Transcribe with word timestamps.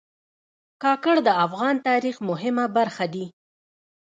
کاکړ 0.81 1.15
د 1.27 1.29
افغان 1.45 1.75
تاریخ 1.87 2.15
مهمه 2.29 2.65
برخه 2.77 3.05
دي. 3.13 3.25